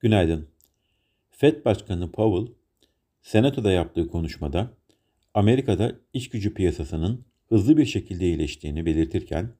[0.00, 0.48] Günaydın.
[1.30, 2.54] Fed Başkanı Powell,
[3.22, 4.70] Senato'da yaptığı konuşmada
[5.34, 9.52] Amerika'da iş gücü piyasasının hızlı bir şekilde iyileştiğini belirtirken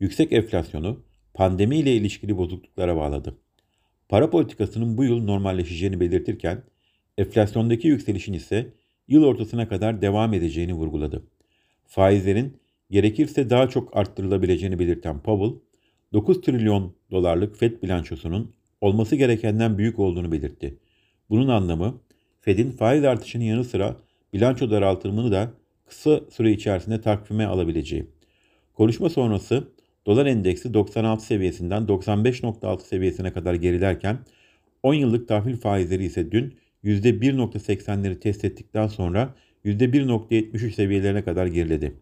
[0.00, 3.38] yüksek enflasyonu pandemi ile ilişkili bozukluklara bağladı.
[4.08, 6.62] Para politikasının bu yıl normalleşeceğini belirtirken
[7.18, 8.74] enflasyondaki yükselişin ise
[9.08, 11.22] yıl ortasına kadar devam edeceğini vurguladı.
[11.86, 12.56] Faizlerin
[12.90, 15.60] gerekirse daha çok arttırılabileceğini belirten Powell,
[16.12, 20.78] 9 trilyon dolarlık Fed bilançosunun olması gerekenden büyük olduğunu belirtti.
[21.30, 22.00] Bunun anlamı
[22.40, 23.96] Fed'in faiz artışının yanı sıra
[24.32, 25.50] bilanço daraltımını da
[25.86, 28.06] kısa süre içerisinde takvime alabileceği.
[28.74, 29.68] Konuşma sonrası
[30.06, 34.18] dolar endeksi 96 seviyesinden 95.6 seviyesine kadar gerilerken
[34.82, 36.54] 10 yıllık tahvil faizleri ise dün
[36.84, 41.96] %1.80'leri test ettikten sonra %1.73 seviyelerine kadar geriledi.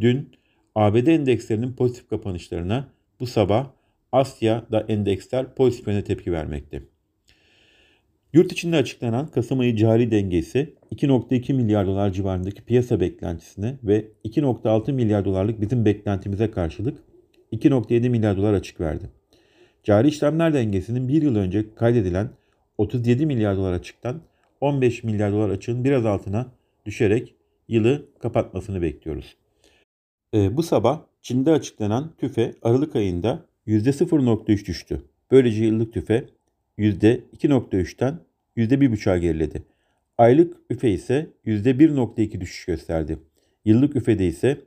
[0.00, 0.30] Dün
[0.74, 2.88] ABD endekslerinin pozitif kapanışlarına
[3.20, 3.70] bu sabah
[4.14, 6.82] Asya'da endeksler pozitif yöne tepki vermekte.
[8.32, 14.92] Yurt içinde açıklanan Kasım ayı cari dengesi 2.2 milyar dolar civarındaki piyasa beklentisine ve 2.6
[14.92, 16.98] milyar dolarlık bizim beklentimize karşılık
[17.52, 19.10] 2.7 milyar dolar açık verdi.
[19.82, 22.30] Cari işlemler dengesinin bir yıl önce kaydedilen
[22.78, 24.22] 37 milyar dolar açıktan
[24.60, 26.46] 15 milyar dolar açığın biraz altına
[26.86, 27.34] düşerek
[27.68, 29.36] yılı kapatmasını bekliyoruz.
[30.34, 35.02] Ee, bu sabah Çin'de açıklanan tüfe Aralık ayında %0.3 düştü.
[35.30, 36.24] Böylece yıllık tüfe
[36.78, 38.18] %2.3'ten
[38.56, 39.62] %1.5'a geriledi.
[40.18, 43.18] Aylık üfe ise %1.2 düşüş gösterdi.
[43.64, 44.58] Yıllık üfede ise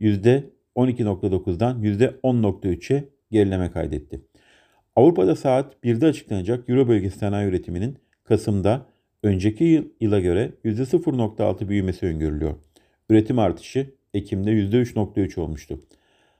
[0.00, 4.20] %12.9'dan %10.3'e gerileme kaydetti.
[4.96, 8.86] Avrupa'da saat 1'de açıklanacak Euro bölgesi sanayi üretiminin Kasım'da
[9.22, 12.54] önceki yıl, yıla göre %0.6 büyümesi öngörülüyor.
[13.10, 15.80] Üretim artışı Ekim'de %3.3 olmuştu.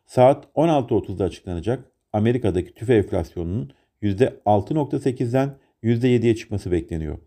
[0.06, 1.84] Saat 16.30'da açıklanacak
[2.16, 3.72] Amerika'daki tüfe enflasyonunun
[4.02, 7.18] %6.8'den %7'ye çıkması bekleniyor.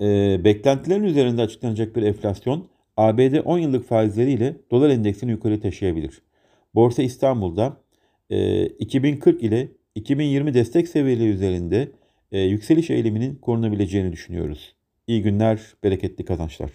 [0.00, 6.22] E, beklentilerin üzerinde açıklanacak bir enflasyon ABD 10 yıllık faizleriyle dolar endeksini yukarı taşıyabilir.
[6.74, 7.76] Borsa İstanbul'da
[8.30, 11.88] e, 2040 ile 2020 destek seviyeleri üzerinde
[12.32, 14.74] e, yükseliş eğiliminin korunabileceğini düşünüyoruz.
[15.06, 16.70] İyi günler, bereketli kazançlar.